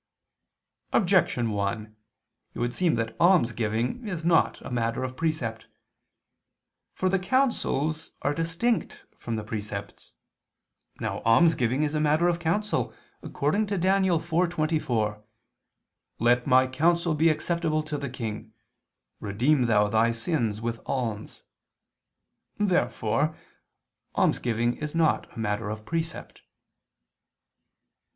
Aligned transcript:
Objection 0.93 1.51
1: 1.51 1.95
It 2.55 2.59
would 2.59 2.73
seem 2.73 2.95
that 2.95 3.15
almsgiving 3.19 4.07
is 4.07 4.25
not 4.25 4.59
a 4.63 4.71
matter 4.71 5.03
of 5.03 5.15
precept. 5.15 5.67
For 6.95 7.07
the 7.07 7.19
counsels 7.19 8.09
are 8.23 8.33
distinct 8.33 9.05
from 9.19 9.35
the 9.35 9.43
precepts. 9.43 10.13
Now 10.99 11.19
almsgiving 11.21 11.83
is 11.83 11.93
a 11.93 11.99
matter 11.99 12.27
of 12.27 12.39
counsel, 12.39 12.95
according 13.21 13.67
to 13.67 13.77
Dan. 13.77 14.01
4:24: 14.05 15.21
"Let 16.17 16.47
my 16.47 16.65
counsel 16.65 17.13
be 17.13 17.29
acceptable 17.29 17.83
to 17.83 17.95
the 17.95 18.09
King; 18.09 18.35
[Vulg.: 18.37 18.37
'to 18.37 18.41
thee, 18.41 18.47
and'] 18.47 18.53
redeem 19.59 19.65
thou 19.67 19.87
thy 19.87 20.11
sins 20.11 20.61
with 20.61 20.79
alms." 20.87 21.43
Therefore 22.57 23.35
almsgiving 24.17 24.77
is 24.77 24.95
not 24.95 25.31
a 25.35 25.39
matter 25.39 25.69
of 25.69 25.85
precept. 25.85 26.41